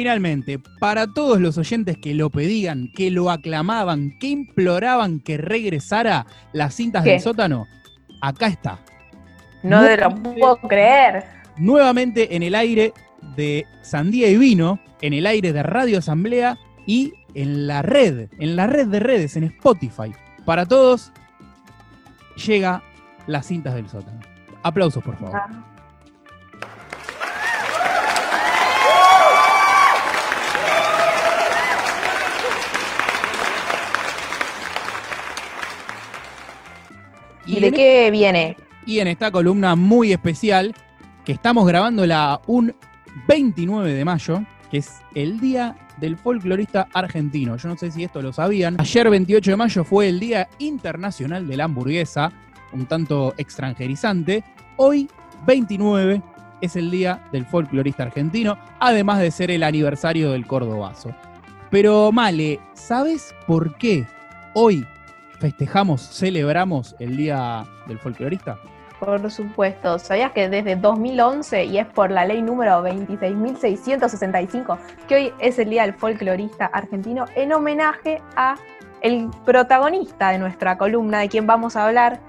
[0.00, 6.24] finalmente, para todos los oyentes que lo pedían, que lo aclamaban, que imploraban que regresara
[6.54, 7.10] las cintas ¿Qué?
[7.10, 7.66] del sótano,
[8.22, 8.78] acá está.
[9.62, 11.24] No te lo puedo creer.
[11.58, 12.94] Nuevamente en el aire
[13.36, 18.56] de Sandía y Vino, en el aire de Radio Asamblea y en la red, en
[18.56, 20.14] la red de redes, en Spotify.
[20.46, 21.12] Para todos,
[22.46, 22.82] llega
[23.26, 24.20] las cintas del sótano.
[24.62, 25.36] Aplausos, por favor.
[25.36, 25.69] Ah.
[37.46, 38.56] ¿Y de qué viene?
[38.86, 40.74] y en esta columna muy especial
[41.24, 42.74] que estamos grabándola un
[43.28, 47.56] 29 de mayo, que es el día del folclorista argentino.
[47.56, 48.76] Yo no sé si esto lo sabían.
[48.80, 52.32] Ayer 28 de mayo fue el Día Internacional de la Hamburguesa,
[52.72, 54.42] un tanto extranjerizante.
[54.76, 55.08] Hoy
[55.46, 56.22] 29
[56.60, 61.14] es el Día del Folclorista Argentino, además de ser el aniversario del Cordobazo.
[61.70, 64.06] Pero Male, ¿sabes por qué
[64.54, 64.84] hoy
[65.40, 68.58] festejamos, celebramos el Día del Folclorista?
[69.00, 75.32] Por supuesto, ¿sabías que desde 2011, y es por la ley número 26.665, que hoy
[75.38, 78.56] es el Día del Folclorista Argentino, en homenaje a
[79.00, 82.20] el protagonista de nuestra columna, de quien vamos a hablar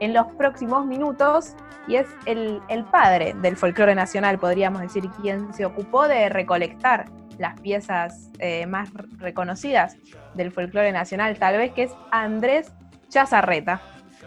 [0.00, 1.54] en los próximos minutos,
[1.88, 7.06] y es el, padre del folclore nacional, podríamos decir, quien se ocupó de recolectar
[7.38, 9.96] las piezas eh, más reconocidas
[10.34, 12.72] del folclore nacional, tal vez que es Andrés
[13.08, 13.80] Chazarreta.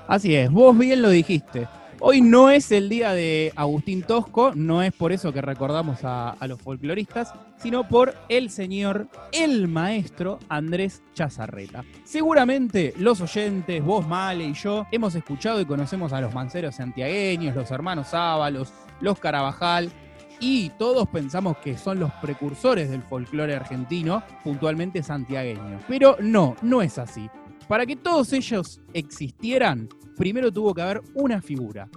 [0.08, 1.68] Así es, vos bien lo dijiste.
[2.02, 6.38] Hoy no es el día de Agustín Tosco, no es por eso que recordamos a,
[6.48, 11.84] los folcloristas, sino por el señor, el maestro Andrés Chazarreta.
[12.06, 17.54] Seguramente los oyentes, vos, Male y yo, hemos escuchado y conocemos a los manceros santiagueños,
[17.54, 18.72] los hermanos Ábalos,
[19.02, 19.92] los Carabajal,
[20.40, 25.82] y todos pensamos que son los precursores del folclore argentino, puntualmente santiagueño.
[25.90, 27.30] Pero no, no es así.
[27.70, 29.88] Para que todos ellos existieran,
[30.18, 31.88] primero tuvo que haber una figura.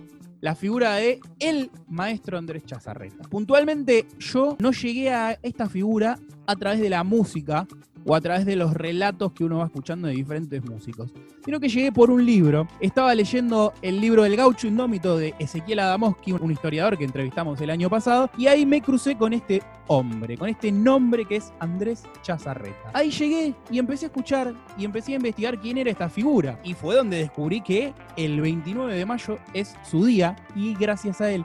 [0.43, 3.27] La figura de el maestro Andrés Chazarreta.
[3.31, 7.67] Puntualmente, yo no llegué a esta figura a través de la música
[8.05, 11.13] o a través de los relatos que uno va escuchando de diferentes músicos,
[11.45, 12.67] sino que llegué por un libro.
[12.81, 17.71] Estaba leyendo el libro del gaucho indómito de Ezequiel Adamoski, un historiador que entrevistamos el
[17.71, 22.05] año pasado, y ahí me crucé con este hombre, con este nombre que es Andrés
[22.23, 22.91] Chazarreta.
[22.93, 26.59] Ahí llegué y empecé a escuchar y empecé a investigar quién era esta figura.
[26.65, 31.31] Y fue donde descubrí que el 29 de mayo es su día y gracias a
[31.31, 31.45] él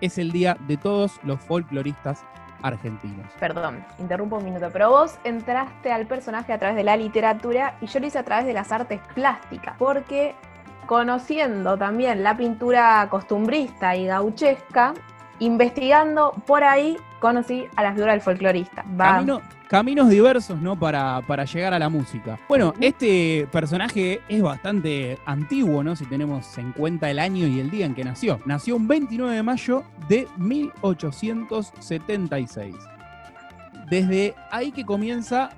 [0.00, 2.24] es el día de todos los folcloristas
[2.64, 3.26] argentinos.
[3.38, 7.86] Perdón, interrumpo un minuto, pero vos entraste al personaje a través de la literatura y
[7.86, 10.34] yo lo hice a través de las artes plásticas, porque
[10.86, 14.94] conociendo también la pintura costumbrista y gauchesca,
[15.44, 18.84] investigando por ahí conocí a la figura del folclorista.
[19.16, 20.78] Camino- caminos diversos, ¿no?
[20.78, 22.38] Para, para llegar a la música.
[22.48, 25.96] Bueno, este personaje es bastante antiguo, ¿no?
[25.96, 28.40] Si tenemos en cuenta el año y el día en que nació.
[28.44, 32.74] Nació un 29 de mayo de 1876.
[33.90, 35.50] Desde ahí que comienza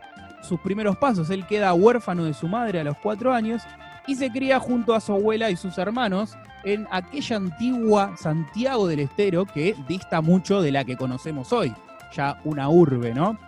[0.42, 1.30] sus primeros pasos.
[1.30, 3.62] Él queda huérfano de su madre a los cuatro años
[4.06, 8.98] y se cría junto a su abuela y sus hermanos en aquella antigua Santiago del
[8.98, 11.72] Estero que dista mucho de la que conocemos hoy,
[12.12, 13.38] ya una urbe, ¿no?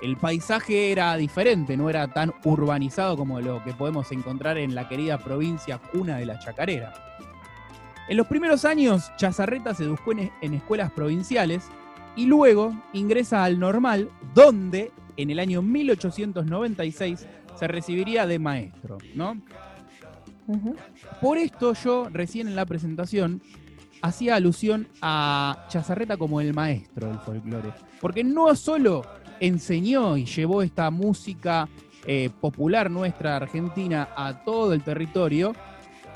[0.00, 4.88] El paisaje era diferente, no era tan urbanizado como lo que podemos encontrar en la
[4.88, 6.94] querida provincia cuna de la Chacarera.
[8.08, 11.64] En los primeros años, Chazarreta se educó en, escuelas provinciales
[12.14, 19.36] y luego ingresa al normal, donde en el año 1896 se recibiría de maestro, ¿no?
[21.20, 23.42] Por esto yo recién en la presentación
[24.02, 27.72] hacía alusión a Chazarreta como el maestro del folclore.
[28.00, 29.04] Porque no solo
[29.40, 31.68] enseñó y llevó esta música
[32.06, 35.54] eh, popular nuestra argentina a todo el territorio,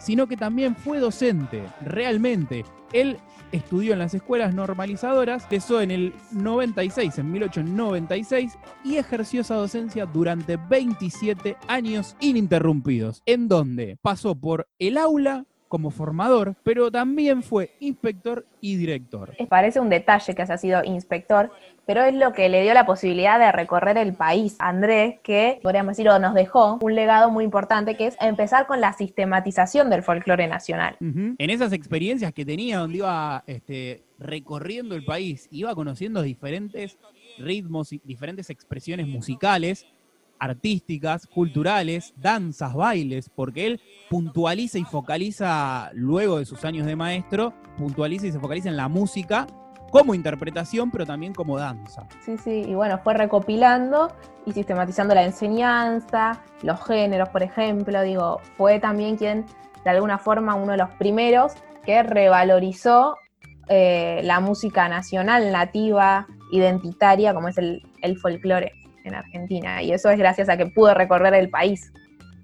[0.00, 2.64] sino que también fue docente, realmente.
[2.92, 3.18] Él
[3.52, 10.06] estudió en las escuelas normalizadoras, empezó en el 96, en 1896, y ejerció esa docencia
[10.06, 17.76] durante 27 años ininterrumpidos, en donde pasó por el aula como formador, pero también fue
[17.78, 19.36] inspector y director.
[19.48, 21.52] Parece un detalle que haya sido inspector,
[21.86, 24.56] pero es lo que le dio la posibilidad de recorrer el país.
[24.58, 28.80] Andrés, que podríamos decir, o nos dejó un legado muy importante, que es empezar con
[28.80, 30.96] la sistematización del folclore nacional.
[31.00, 36.98] En esas experiencias que tenía, donde iba este, recorriendo el país, iba conociendo diferentes
[37.38, 39.86] ritmos y diferentes expresiones musicales,
[40.40, 47.52] artísticas, culturales, danzas, bailes, porque él puntualiza y focaliza, luego de sus años de maestro,
[47.76, 49.46] puntualiza y se focaliza en la música
[49.90, 52.06] como interpretación, pero también como danza.
[52.24, 54.12] Sí, sí, y bueno, fue recopilando
[54.46, 59.44] y sistematizando la enseñanza, los géneros, por ejemplo, digo, fue también quien,
[59.84, 61.52] de alguna forma, uno de los primeros
[61.84, 63.16] que revalorizó
[63.68, 68.72] eh, la música nacional, nativa, identitaria, como es el, el folclore
[69.04, 69.82] en Argentina.
[69.82, 71.92] Y eso es gracias a que pudo recorrer el país.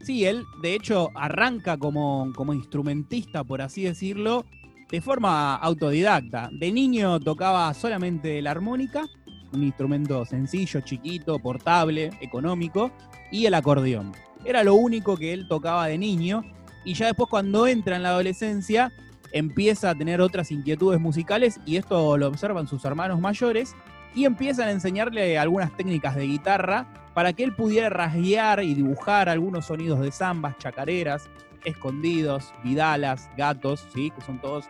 [0.03, 4.44] Sí, él de hecho arranca como, como instrumentista, por así decirlo,
[4.91, 6.49] de forma autodidacta.
[6.53, 9.06] De niño tocaba solamente la armónica,
[9.53, 12.91] un instrumento sencillo, chiquito, portable, económico,
[13.32, 14.12] y el acordeón.
[14.44, 16.44] Era lo único que él tocaba de niño,
[16.85, 18.93] y ya después cuando entra en la adolescencia
[19.32, 23.75] empieza a tener otras inquietudes musicales, y esto lo observan sus hermanos mayores,
[24.16, 29.28] y empiezan a enseñarle algunas técnicas de guitarra para que él pudiera rasguear y dibujar
[29.28, 31.28] algunos sonidos de zambas, chacareras,
[31.64, 34.10] escondidos, vidalas, gatos, ¿sí?
[34.10, 34.64] que son todos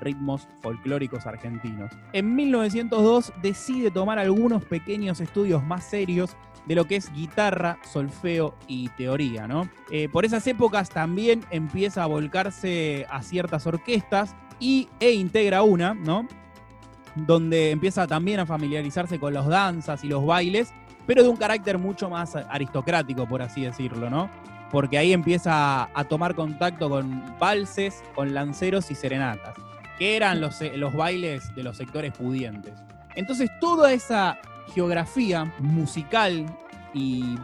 [0.00, 1.92] ritmos folclóricos argentinos.
[2.12, 8.54] En 1902 decide tomar algunos pequeños estudios más serios de lo que es guitarra, solfeo
[8.68, 9.68] y teoría, ¿no?
[9.90, 15.94] Eh, por esas épocas también empieza a volcarse a ciertas orquestas y, e integra una,
[15.94, 16.28] ¿no?
[17.14, 20.72] Donde empieza también a familiarizarse con los danzas y los bailes,
[21.06, 24.30] pero de un carácter mucho más aristocrático, por así decirlo, ¿no?
[24.70, 29.54] Porque ahí empieza a tomar contacto con valses, con lanceros y serenatas,
[29.98, 32.72] que eran los, los bailes de los sectores pudientes.
[33.14, 34.38] Entonces toda esa
[34.74, 36.46] geografía musical
[36.94, 37.36] y,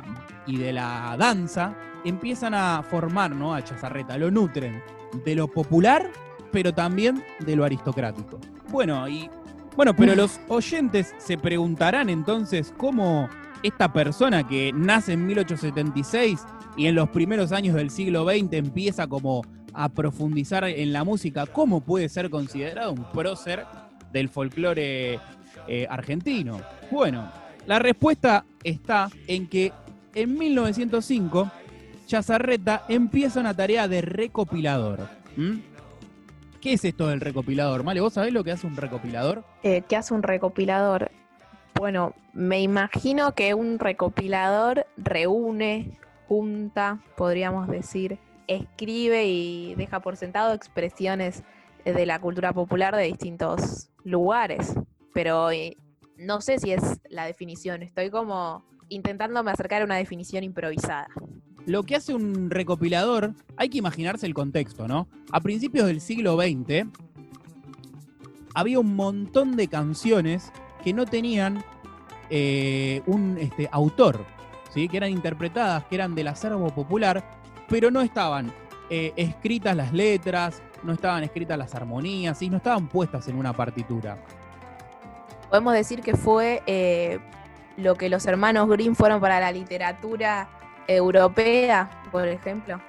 [0.47, 1.75] y, de la danza
[2.05, 3.55] empiezan a formar ¿no?
[3.55, 4.83] a Chazarreta, lo nutren
[5.25, 6.11] de lo popular,
[6.53, 8.39] pero también de lo aristocrático.
[8.71, 9.31] Bueno, y
[9.79, 13.29] bueno, pero los oyentes se preguntarán entonces cómo
[13.63, 16.41] esta persona que nace en 1876
[16.77, 19.43] y en los primeros años del siglo XX empieza como
[19.73, 23.67] a profundizar en la música, ¿cómo puede ser considerado un prócer
[24.13, 25.21] del folclore
[25.69, 26.61] eh, argentino?
[26.91, 27.31] Bueno,
[27.65, 29.73] la respuesta está en que
[30.13, 31.53] en 1905
[32.09, 35.09] Chazarreta empieza una tarea de recopilador.
[36.61, 37.85] ¿Qué es esto del recopilador?
[37.85, 39.45] Male, ¿vos sabés lo que hace un recopilador?
[39.63, 41.13] Eh, ¿Qué hace un recopilador?
[41.75, 48.19] Bueno, me imagino que un recopilador reúne, junta, podríamos decir,
[48.49, 51.45] escribe y deja por sentado expresiones
[51.85, 54.75] de la cultura popular de distintos lugares.
[55.15, 55.77] Pero eh,
[56.17, 61.07] no sé si es la definición, estoy como intentándome acercar a una definición improvisada.
[61.69, 65.07] Lo que hace un recopilador, hay que imaginarse el contexto, ¿no?
[65.31, 66.87] A principios del siglo XX
[68.55, 70.51] había un montón de canciones
[70.83, 71.63] que no tenían
[72.31, 74.25] eh, un este, autor,
[74.73, 74.89] ¿sí?
[74.89, 77.23] que eran interpretadas, que eran del acervo popular,
[77.69, 78.51] pero no estaban
[78.89, 83.53] eh, escritas las letras, no estaban escritas las armonías, y no estaban puestas en una
[83.53, 84.17] partitura.
[85.51, 87.19] Podemos decir que fue eh,
[87.77, 90.49] lo que los hermanos Grimm fueron para la literatura
[90.89, 92.81] europea, por ejemplo.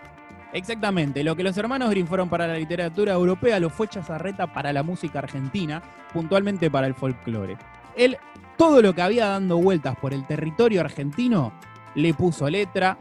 [0.52, 4.74] Exactamente, lo que los hermanos Grimm fueron para la literatura europea lo fue Chazarreta para
[4.74, 7.58] la música argentina, puntualmente para el folclore.
[7.96, 8.18] Él,
[8.58, 11.54] todo lo que había dando vueltas por el territorio argentino,
[11.94, 12.98] le puso letra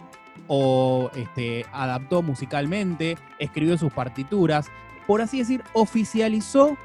[0.47, 4.71] o este, adaptó musicalmente, escribió sus partituras,
[5.07, 6.77] por así decir, oficializó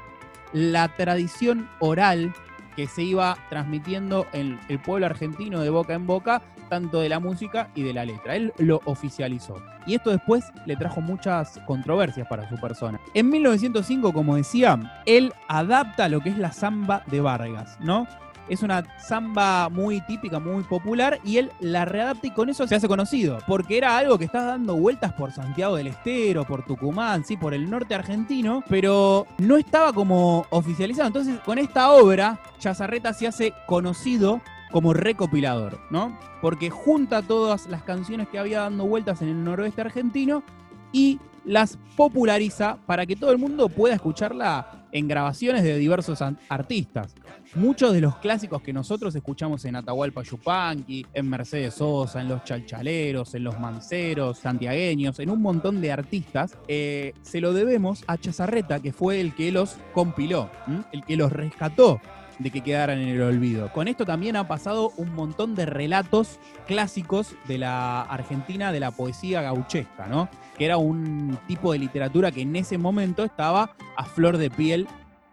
[0.54, 2.32] la tradición oral
[2.74, 7.20] que se iba transmitiendo en el pueblo argentino de boca en boca, tanto de la
[7.20, 8.36] música y de la letra.
[8.36, 9.62] Él lo oficializó.
[9.86, 13.00] Y esto después le trajo muchas controversias para su persona.
[13.12, 18.06] En 1905, como decía, él adapta lo que es la samba de Vargas, ¿no?
[18.48, 22.74] es una samba muy típica, muy popular, y él la readapta y con eso se
[22.74, 27.24] hace conocido, porque era algo que está dando vueltas por Santiago del Estero, por Tucumán,
[27.24, 31.06] sí, por el norte argentino, pero no estaba como oficializado.
[31.06, 34.40] Entonces, con esta obra, Chazarreta se hace conocido
[34.74, 36.18] como recopilador, ¿no?
[36.42, 40.42] Porque junta todas las canciones que había dando vueltas en el noroeste argentino
[40.90, 47.14] y las populariza para que todo el mundo pueda escucharla en grabaciones de diversos artistas.
[47.54, 52.42] Muchos de los clásicos que nosotros escuchamos en Atahualpa Yupanqui, en Mercedes Sosa, en los
[52.42, 58.18] Chalchaleros, en los Manceros, santiagueños, en un montón de artistas, eh, se lo debemos a
[58.18, 60.50] Chazarreta, que fue el que los compiló,
[60.90, 62.00] el que los rescató
[62.38, 63.72] de que quedaran en el olvido.
[63.72, 68.90] Con esto también ha pasado un montón de relatos clásicos de la Argentina de la
[68.90, 70.28] poesía gauchesca, ¿no?
[70.58, 74.86] Que era un tipo de literatura que en ese momento estaba a flor de piel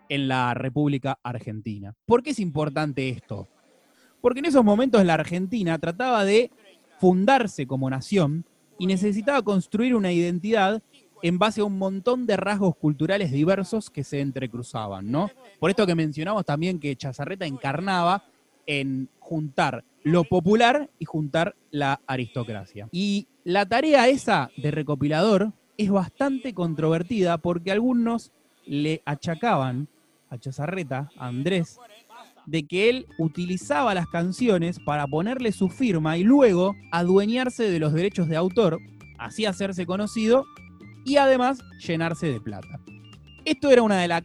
[0.09, 1.93] en la República Argentina.
[2.05, 3.47] ¿Por qué es importante esto?
[4.21, 6.51] Porque en esos momentos la Argentina trataba de
[6.99, 8.45] fundarse como nación
[8.77, 10.83] y necesitaba construir una identidad
[11.21, 15.29] en base a un montón de rasgos culturales diversos que se entrecruzaban, ¿no?
[15.59, 18.23] Por esto que mencionamos también que Chazarreta encarnaba
[18.65, 22.87] en juntar lo popular y juntar la aristocracia.
[22.91, 28.31] Y la tarea esa de recopilador es bastante controvertida porque algunos
[28.65, 29.87] le achacaban
[30.29, 31.79] a Chazarreta, a Andrés,
[32.45, 37.93] de que él utilizaba las canciones para ponerle su firma y luego adueñarse de los
[37.93, 38.79] derechos de autor,
[39.17, 40.45] así hacerse conocido
[41.05, 42.79] y además llenarse de plata.
[43.45, 44.23] Esto era una de,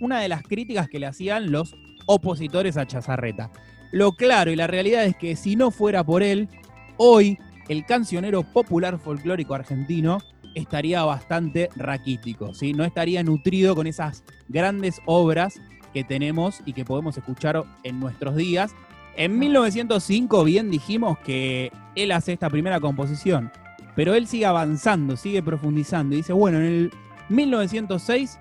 [0.00, 1.74] una de las críticas que le hacían los
[2.06, 3.50] opositores a Chazarreta.
[3.92, 6.48] Lo claro y la realidad es que si no fuera por él,
[6.96, 10.18] hoy el cancionero popular folclórico argentino
[10.54, 12.72] estaría bastante raquítico, ¿sí?
[12.72, 15.60] no estaría nutrido con esas grandes obras
[15.92, 18.74] que tenemos y que podemos escuchar en nuestros días.
[19.16, 23.50] En 1905 bien dijimos que él hace esta primera composición,
[23.98, 26.92] pero él sigue avanzando, sigue profundizando y dice, bueno, en el
[27.30, 28.38] 1906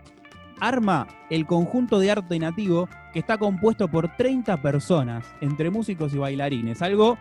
[0.60, 6.20] arma el conjunto de arte nativo que está compuesto por 30 personas, entre músicos y
[6.20, 7.18] bailarines, algo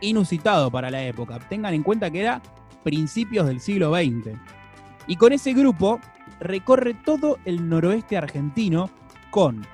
[0.00, 1.40] inusitado para la época.
[1.40, 2.40] Tengan en cuenta que era
[2.84, 4.38] principios del siglo XX.
[5.08, 5.98] Y con ese grupo
[6.38, 8.88] recorre todo el noroeste argentino
[9.32, 9.66] con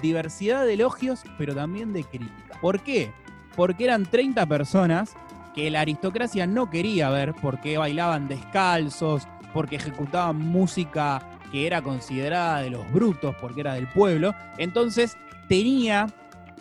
[0.00, 2.56] diversidad de elogios, pero también de crítica.
[2.60, 3.10] ¿Por qué?
[3.56, 5.16] Porque eran 30 personas
[5.54, 12.60] que la aristocracia no quería ver porque bailaban descalzos, porque ejecutaban música que era considerada
[12.60, 14.34] de los brutos, porque era del pueblo.
[14.58, 15.16] Entonces
[15.48, 16.08] tenía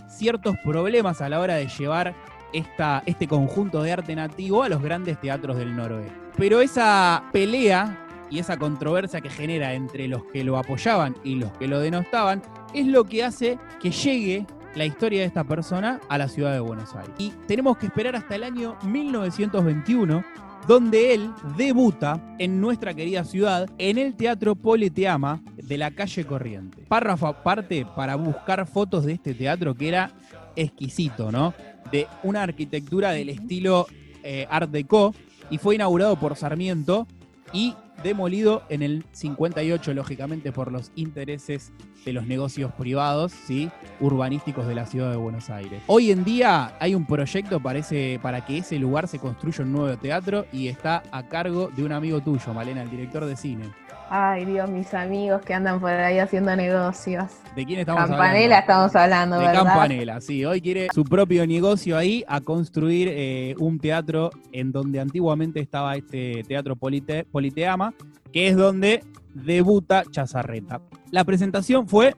[0.07, 2.13] ciertos problemas a la hora de llevar
[2.53, 6.13] esta, este conjunto de arte nativo a los grandes teatros del noroeste.
[6.38, 11.51] Pero esa pelea y esa controversia que genera entre los que lo apoyaban y los
[11.53, 12.41] que lo denostaban
[12.73, 16.60] es lo que hace que llegue la historia de esta persona a la ciudad de
[16.60, 17.13] Buenos Aires.
[17.18, 20.24] Y tenemos que esperar hasta el año 1921,
[20.68, 26.86] donde él debuta en nuestra querida ciudad en el Teatro Politeama de la calle Corriente.
[26.88, 30.12] Párrafo aparte para buscar fotos de este teatro que era
[30.56, 31.53] exquisito, ¿no?
[31.92, 33.88] De una arquitectura del estilo
[34.24, 35.13] eh, Art Deco
[35.50, 37.08] y fue inaugurado por Sarmiento
[37.51, 41.72] y demolido en el 58, lógicamente, por los intereses
[42.05, 43.69] de los negocios privados, ¿sí?
[44.00, 45.81] urbanísticos de la ciudad de Buenos Aires.
[45.88, 47.79] Hoy en día hay un proyecto para,
[48.22, 51.91] para que ese lugar se construya un nuevo teatro y está a cargo de un
[51.91, 53.82] amigo tuyo, Malena, el director de cine.
[54.10, 57.25] Ay, Dios, mis amigos que andan por ahí haciendo negocios.
[57.55, 58.24] ¿De quién estamos hablando?
[58.24, 60.45] Campanela estamos hablando, De Campanela, sí.
[60.45, 65.95] Hoy quiere su propio negocio ahí a construir eh, un teatro en donde antiguamente estaba
[65.95, 67.93] este teatro Politeama,
[68.31, 70.81] que es donde debuta Chazarreta.
[71.12, 72.15] La presentación fue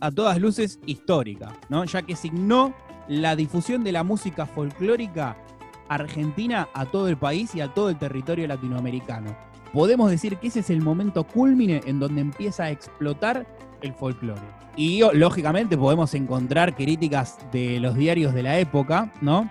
[0.00, 1.84] a todas luces histórica, ¿no?
[1.84, 2.74] Ya que signó
[3.08, 5.36] la difusión de la música folclórica
[5.88, 9.36] argentina a todo el país y a todo el territorio latinoamericano
[9.76, 13.46] podemos decir que ese es el momento culmine en donde empieza a explotar
[13.82, 14.40] el folclore.
[14.74, 19.50] Y lógicamente podemos encontrar críticas de los diarios de la época, ¿no?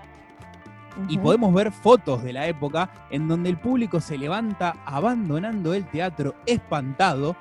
[1.09, 5.85] Y podemos ver fotos de la época en donde el público se levanta abandonando el
[5.85, 7.35] teatro espantado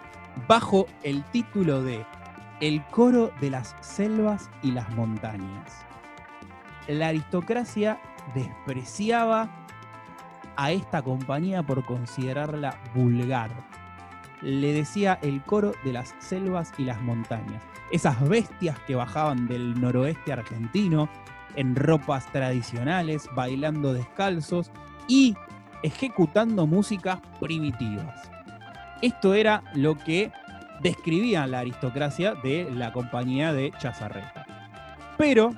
[0.47, 2.05] bajo el título de
[2.61, 5.73] El coro de las selvas y las montañas.
[6.87, 7.99] La aristocracia
[8.35, 9.64] despreciaba
[10.57, 13.51] a esta compañía por considerarla vulgar.
[14.43, 17.63] Le decía el coro de las selvas y las montañas.
[17.91, 21.09] Esas bestias que bajaban del noroeste argentino
[21.57, 24.71] en ropas tradicionales, bailando descalzos
[25.09, 25.35] y
[25.83, 28.31] ejecutando músicas primitivas.
[29.03, 30.33] Esto era lo que
[30.81, 34.47] describía la aristocracia de la compañía de Chazarreta.
[35.17, 35.53] Pero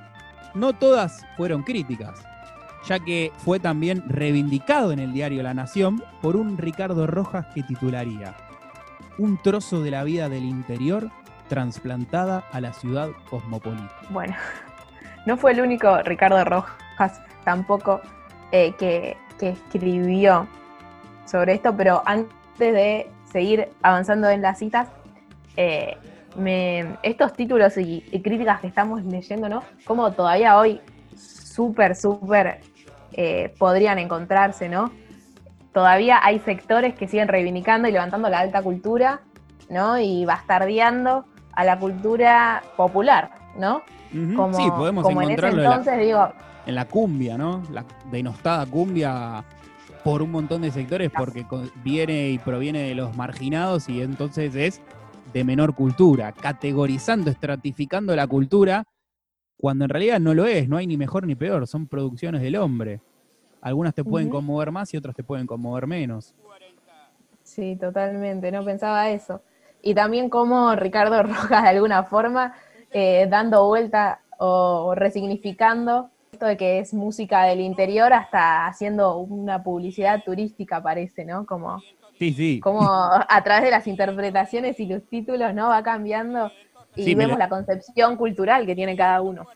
[0.54, 2.24] no todas fueron críticas
[2.86, 7.62] ya que fue también reivindicado en el diario La Nación por un Ricardo Rojas que
[7.62, 8.34] titularía
[9.18, 11.10] Un trozo de la vida del interior
[11.48, 13.92] trasplantada a la ciudad cosmopolita.
[14.10, 14.34] Bueno,
[15.26, 18.00] no fue el único Ricardo Rojas tampoco
[18.52, 20.48] eh, que, escribió
[21.26, 22.28] sobre esto, pero antes
[22.58, 24.88] de seguir avanzando en las citas,
[25.56, 25.96] eh,
[27.02, 29.62] estos títulos y, y, críticas que estamos leyendo, ¿no?
[29.84, 30.80] Como todavía hoy
[31.16, 32.60] súper, súper
[33.16, 34.92] eh, podrían encontrarse, ¿no?
[35.72, 39.22] Todavía hay sectores que siguen reivindicando y levantando la alta cultura,
[39.70, 39.98] ¿no?
[39.98, 43.82] Y bastardeando a la cultura popular, ¿no?
[44.34, 46.28] como, sí, podemos encontrarlo en, entonces, digo,
[46.66, 47.62] en la cumbia, ¿no?
[47.70, 49.44] La denostada cumbia
[50.04, 51.44] por un montón de sectores porque
[51.82, 54.82] viene y proviene de los marginados y entonces es
[55.32, 58.84] de menor cultura, categorizando, estratificando la cultura
[59.56, 62.56] cuando en realidad no lo es, no hay ni mejor ni peor, son producciones del
[62.56, 63.00] hombre.
[63.60, 66.34] Algunas te pueden conmover más y otras te pueden conmover menos.
[67.42, 69.42] Sí, totalmente, no pensaba eso.
[69.82, 72.54] Y también como Ricardo Rojas de alguna forma
[72.90, 79.62] eh, dando vuelta o resignificando esto de que es música del interior hasta haciendo una
[79.62, 81.46] publicidad turística parece, ¿no?
[81.46, 81.80] Como,
[82.18, 82.60] sí, sí.
[82.60, 85.68] como a través de las interpretaciones y los títulos, ¿no?
[85.68, 86.52] Va cambiando
[86.96, 89.46] y vemos la concepción cultural que tiene cada uno.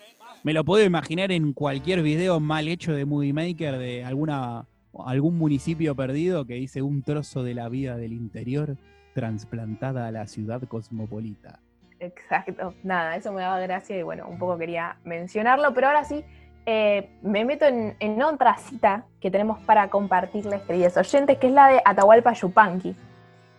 [0.43, 4.67] Me lo puedo imaginar en cualquier video mal hecho de Movie Maker de alguna
[5.07, 8.77] algún municipio perdido que dice un trozo de la vida del interior
[9.15, 11.61] transplantada a la ciudad cosmopolita.
[11.99, 16.25] Exacto, nada, eso me daba gracia y bueno, un poco quería mencionarlo, pero ahora sí,
[16.65, 21.69] eh, me meto en, otra cita que tenemos para compartirles, queridos oyentes, que es la
[21.69, 22.95] de Atahualpa Yupanqui,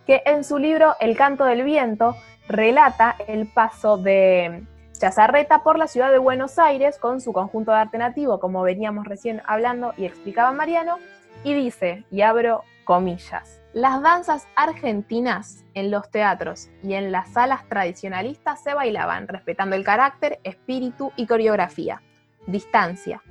[0.06, 2.16] que en su libro El canto del viento
[2.48, 7.78] relata el paso de Chazarreta por la ciudad de Buenos Aires con su conjunto de
[7.78, 10.98] arte nativo, como veníamos recién hablando y explicaba Mariano,
[11.44, 17.66] y dice, y abro comillas, las danzas argentinas en los teatros y en las salas
[17.68, 22.02] tradicionalistas se bailaban respetando el carácter, espíritu y coreografía,
[22.46, 23.22] distancia,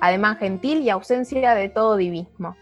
[0.00, 2.56] ademán gentil y ausencia de todo divismo.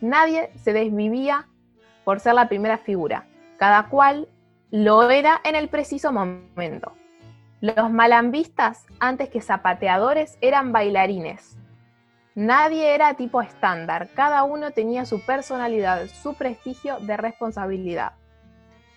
[0.00, 1.48] Nadie se desvivía
[2.04, 3.26] por ser la primera figura,
[3.58, 4.28] cada cual
[4.70, 6.92] lo era en el preciso momento.
[7.60, 11.60] Los malambistas, antes que zapateadores, eran bailarines,
[12.36, 18.12] Nadie era tipo estándar, cada uno tenía su personalidad, su prestigio de responsabilidad.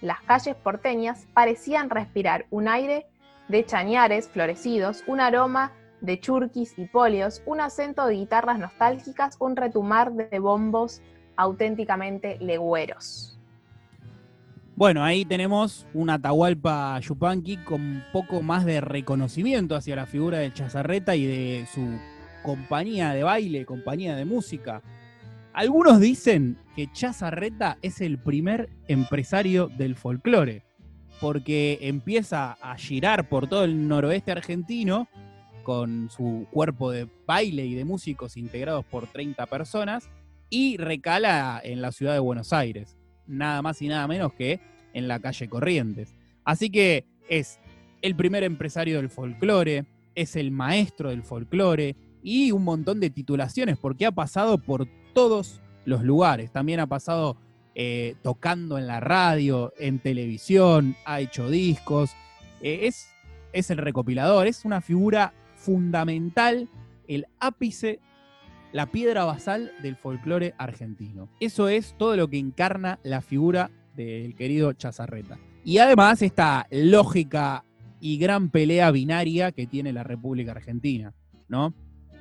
[0.01, 3.07] Las calles porteñas parecían respirar un aire
[3.47, 9.55] de chañares florecidos, un aroma de churquis y polios, un acento de guitarras nostálgicas, un
[9.55, 11.01] retumar de bombos
[11.35, 13.32] auténticamente legüeros.
[14.75, 20.51] Bueno, ahí tenemos un Atahualpa Yupanqui con poco más de reconocimiento hacia la figura de
[20.51, 21.99] Chazarreta y de su
[22.41, 24.81] compañía de baile, compañía de música.
[25.53, 30.63] Algunos dicen que Chazarreta es el primer empresario del folclore,
[31.21, 35.07] porque empieza a girar por todo el noroeste argentino
[35.61, 40.09] con su cuerpo de baile y de músicos integrados por 30 personas
[40.49, 44.59] y recala en la ciudad de Buenos Aires, nada más y nada menos que
[44.93, 46.15] en la calle Corrientes.
[46.43, 47.59] Así que es
[48.01, 53.77] el primer empresario del folclore, es el maestro del folclore, y un montón de titulaciones,
[53.77, 56.51] porque ha pasado por todos los lugares.
[56.51, 57.37] También ha pasado
[57.75, 62.11] eh, tocando en la radio, en televisión, ha hecho discos.
[62.61, 63.09] Eh, es,
[63.51, 66.69] es el recopilador, es una figura fundamental,
[67.07, 67.99] el ápice,
[68.73, 71.29] la piedra basal del folclore argentino.
[71.39, 75.37] Eso es todo lo que encarna la figura del querido Chazarreta.
[75.63, 77.63] Y además esta lógica
[78.01, 81.13] y gran pelea binaria que tiene la República Argentina,
[81.47, 81.73] ¿no?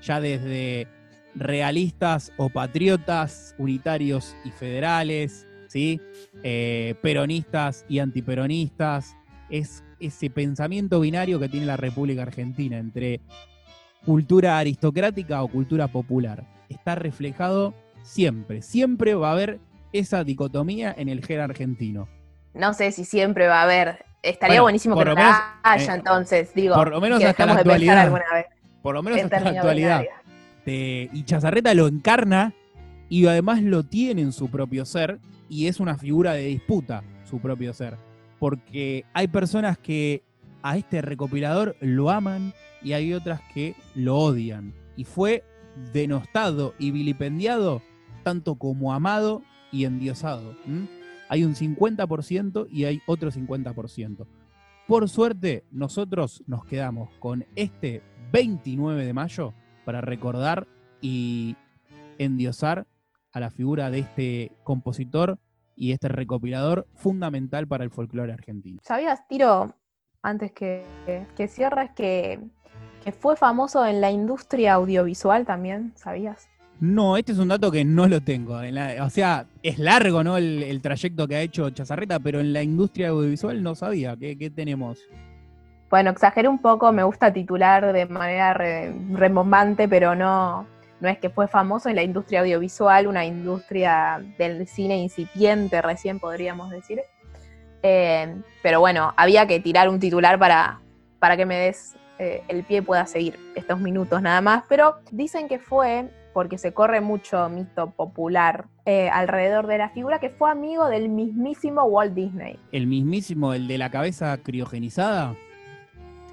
[0.03, 0.87] ya desde
[1.35, 6.01] realistas o patriotas, unitarios y federales, ¿sí?
[6.43, 9.17] Eh, peronistas y antiperonistas.
[9.49, 13.21] Es ese pensamiento binario que tiene la República Argentina entre
[14.05, 16.45] cultura aristocrática o cultura popular.
[16.69, 19.61] Está reflejado siempre, siempre va a haber
[19.93, 22.09] esa dicotomía en el género argentino.
[22.55, 24.05] No sé si siempre va a haber.
[24.23, 26.75] Estaría buenísimo que haya, eh, entonces, digo.
[26.75, 28.13] Por lo menos hasta la actualidad.
[28.13, 28.47] Vez
[28.83, 30.05] por lo menos en la actualidad.
[30.67, 32.53] y Chazarreta lo encarna
[33.09, 37.39] y además lo tiene en su propio ser y es una figura de disputa su
[37.41, 37.97] propio ser.
[38.39, 40.23] Porque hay personas que
[40.63, 42.53] a este recopilador lo aman
[42.85, 44.75] y hay otras que lo odian.
[44.97, 45.45] Y fue
[45.93, 47.83] denostado y vilipendiado
[48.23, 50.55] tanto como amado y endiosado.
[51.29, 54.27] Hay un 50% y hay otro 50%.
[54.87, 60.67] Por suerte, nosotros nos quedamos con este 29 de mayo para recordar
[61.01, 61.57] y
[62.19, 62.87] endiosar
[63.33, 65.39] a la figura de este compositor
[65.75, 68.81] y este recopilador fundamental para el folclore argentino.
[68.83, 69.75] ¿Sabías, Tiro,
[70.23, 71.49] antes que, que
[71.97, 72.41] que,
[73.03, 75.93] que fue famoso en la industria audiovisual también?
[75.97, 76.49] ¿Sabías?
[76.81, 78.59] No, este es un dato que no lo tengo.
[79.01, 80.37] o sea, es largo, ¿no?
[80.37, 84.17] El, trayecto que ha hecho Chazarreta, pero en la industria audiovisual no sabía.
[84.17, 84.99] ¿Qué, qué tenemos?
[85.91, 90.67] Bueno, exageré un poco, me gusta titular de manera remombante, pero no,
[91.01, 96.19] no es que fue famoso en la industria audiovisual, una industria del cine incipiente recién
[96.19, 97.01] podríamos decir.
[97.83, 100.81] Eh, pero bueno, había que tirar un titular para,
[101.19, 104.65] para que me des eh, el pie pueda seguir estos minutos nada más.
[104.69, 110.19] Pero dicen que fue, porque se corre mucho mito popular eh, alrededor de la figura,
[110.21, 112.59] que fue amigo del mismísimo Walt Disney.
[112.73, 115.35] ¿El mismísimo, el de la cabeza criogenizada?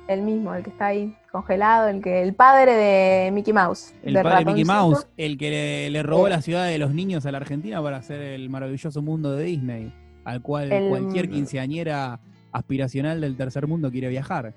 [0.08, 3.94] el mismo, el que está ahí congelado, el que el padre de Mickey Mouse.
[4.02, 4.66] El de padre de Mickey.
[4.66, 6.32] Mouse, el que le, le robó Eh.
[6.32, 9.94] la ciudad de los niños a la Argentina para hacer el maravilloso mundo de Disney,
[10.26, 12.20] al cual El- cualquier quinceañera
[12.52, 14.56] aspiracional del tercer mundo quiere viajar.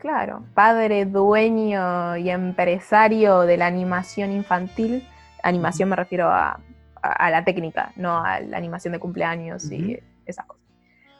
[0.00, 5.06] Claro, padre, dueño y empresario de la animación infantil.
[5.42, 6.58] Animación me refiero a,
[7.02, 10.62] a- a la técnica, no a la animación de cumpleaños y esas cosas.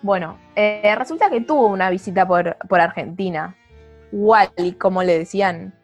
[0.03, 3.55] Bueno, eh, resulta que tuvo una visita por, por Argentina.
[4.13, 5.75] Wally, como le decían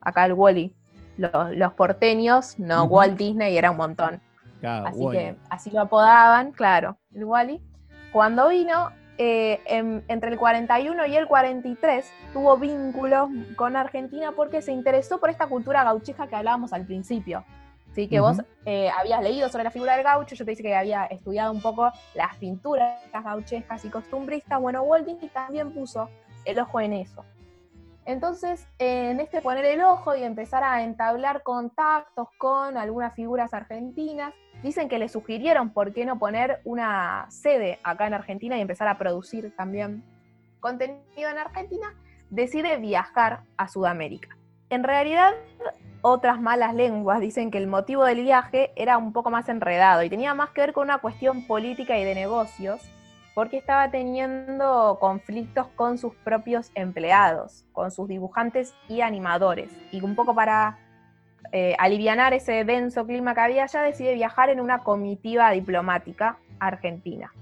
[0.00, 0.74] acá el Wally.
[1.18, 2.84] Los, los porteños, no.
[2.84, 4.20] Walt Disney era un montón.
[4.60, 5.18] Claro, Así Wally.
[5.18, 7.60] que así lo apodaban, claro, el Wally.
[8.12, 14.62] Cuando vino, eh, en- entre el 41 y el 43, tuvo vínculos con Argentina porque
[14.62, 17.44] se interesó por esta cultura gauchesca que hablábamos al principio.
[17.90, 18.46] Así que vos Ujú.
[18.66, 21.62] eh, habías leído sobre la figura del gaucho, yo te dije que había estudiado un
[21.62, 24.60] poco las pinturas gauchescas y costumbristas.
[24.60, 26.10] Bueno, Walt Disney también puso
[26.44, 27.24] el ojo en eso.
[28.04, 34.32] Entonces, en este poner el ojo y empezar a entablar contactos con algunas figuras argentinas,
[34.62, 38.88] dicen que le sugirieron por qué no poner una sede acá en Argentina y empezar
[38.88, 40.02] a producir también
[40.60, 41.94] contenido en Argentina,
[42.30, 44.36] decide viajar a Sudamérica.
[44.68, 45.34] En realidad,
[46.02, 50.10] otras malas lenguas dicen que el motivo del viaje era un poco más enredado y
[50.10, 52.80] tenía más que ver con una cuestión política y de negocios,
[53.34, 59.70] porque estaba teniendo conflictos con sus propios empleados, con sus dibujantes y animadores.
[59.92, 60.78] Y un poco para
[61.52, 67.32] eh, alivianar ese denso clima que había allá, decide viajar en una comitiva diplomática argentina.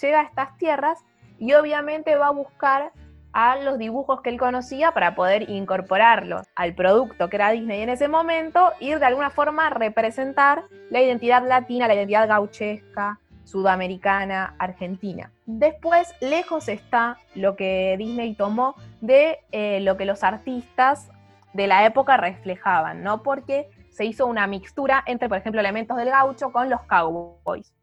[0.00, 1.04] Llega a estas tierras
[1.38, 2.92] y obviamente va a buscar
[3.32, 7.90] a los dibujos que él conocía para poder incorporarlos al producto que era Disney en
[7.90, 14.54] ese momento, ir de alguna forma a representar la identidad latina, la identidad gauchesca, sudamericana,
[14.58, 15.30] argentina.
[15.46, 21.10] Después, lejos está lo que Disney tomó de eh, lo que los artistas
[21.58, 23.22] de la época reflejaban, ¿no?
[23.22, 27.74] Porque se hizo una mixtura entre, por ejemplo, elementos del gaucho con los cowboys.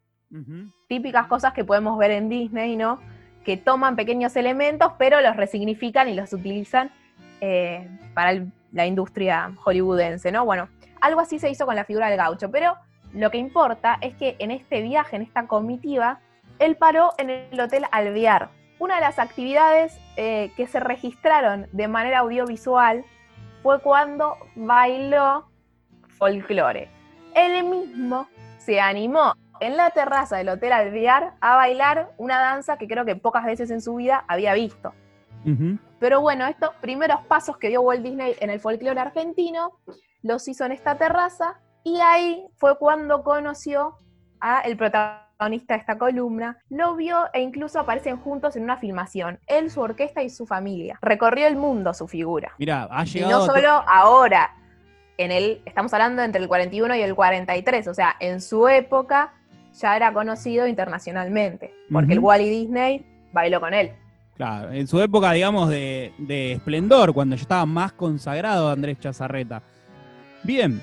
[0.88, 2.98] Típicas cosas que podemos ver en Disney, ¿no?
[3.44, 6.90] Que toman pequeños elementos, pero los resignifican y los utilizan
[7.42, 10.44] eh, para el- la industria hollywoodense, ¿no?
[10.46, 10.68] Bueno,
[11.02, 12.76] algo así se hizo con la figura del gaucho, pero
[13.12, 16.18] lo que importa es que en este viaje, en esta comitiva,
[16.58, 18.48] él paró en el Hotel Alvear.
[18.78, 23.04] Una de las actividades eh, que se registraron de manera audiovisual
[23.62, 25.48] fue cuando bailó
[26.18, 26.88] folclore.
[27.34, 32.88] Él mismo se animó en la terraza del Hotel Alvear a bailar una danza que
[32.88, 34.92] creo que pocas veces en su vida había visto.
[36.00, 39.78] Pero bueno, estos primeros pasos que dio Walt Disney en el folclore argentino
[40.22, 43.96] los hizo en esta terraza y ahí fue cuando conoció
[44.40, 49.38] a el protagonista de esta columna, lo vio e incluso aparecen juntos en una filmación,
[49.46, 50.98] él, su orquesta y su familia.
[51.02, 52.52] Recorrió el mundo su figura.
[52.58, 53.38] Mira, ha Y llegado.
[53.38, 54.50] no a to- solo ahora,
[55.18, 59.34] en el, estamos hablando entre el 41 y el 43, o sea, en su época
[59.78, 62.28] ya era conocido internacionalmente, porque el Ujú.
[62.28, 63.92] Wally Disney bailó con él.
[64.36, 69.62] Claro, en su época, digamos, de, de esplendor, cuando ya estaba más consagrado Andrés Chazarreta.
[70.42, 70.82] Bien,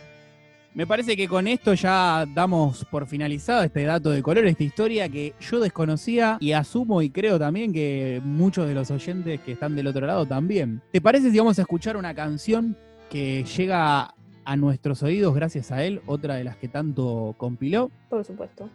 [0.76, 5.08] me parece que con esto ya damos por finalizado este dato de color, esta historia
[5.08, 9.76] que yo desconocía y asumo y creo también que muchos de los oyentes que están
[9.76, 10.82] del otro lado también.
[10.92, 12.76] ¿Te parece si vamos a escuchar una canción
[13.10, 17.92] que llega a nuestros oídos gracias a él, otra de las que tanto compiló?
[18.10, 18.70] Por supuesto.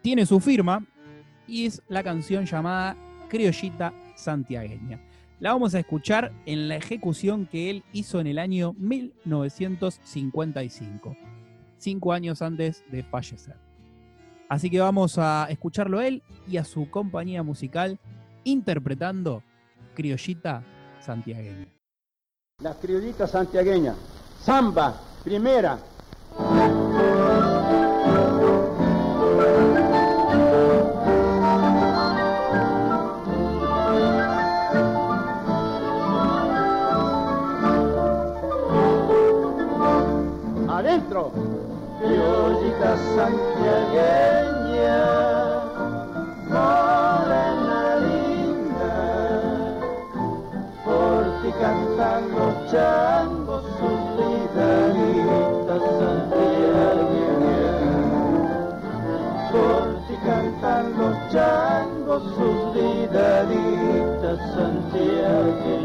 [0.00, 0.84] tiene su firma
[1.46, 2.96] y es la canción llamada
[3.28, 4.98] Criollita Santiagueña.
[5.40, 11.16] La vamos a escuchar en la ejecución que él hizo en el año 1955,
[11.84, 13.56] cinco años antes de fallecer.
[14.48, 17.98] Así que vamos a escucharlo él y a su compañía musical
[18.44, 19.42] interpretando
[19.94, 20.64] Criollita
[21.00, 21.68] Santiagueña.
[22.62, 23.96] Las criollitas santiagueñas.
[24.40, 24.94] Samba,
[25.24, 25.78] primera.
[42.84, 45.00] Criollita santiagueña,
[46.50, 48.96] morena linda,
[50.84, 57.08] por ti cantan los changos sus vidalitas santiagueñas.
[59.50, 65.84] Por ti cantan los changos sus vidalitas santiagueñas.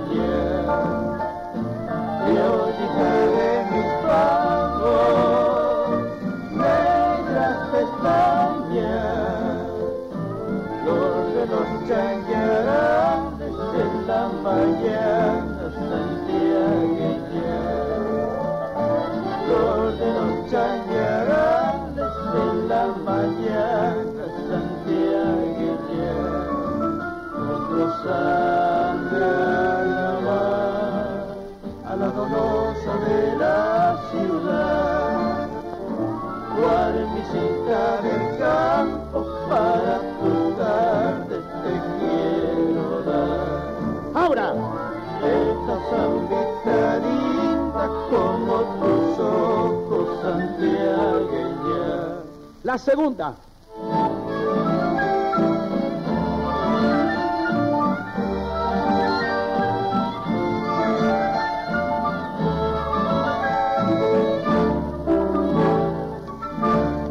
[52.63, 53.33] La segunda.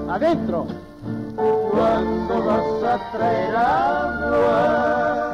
[0.08, 0.66] Adentro.
[1.72, 5.27] ¿Cuándo vas a traer agua?